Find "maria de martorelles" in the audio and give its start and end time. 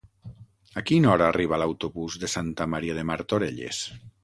2.77-3.87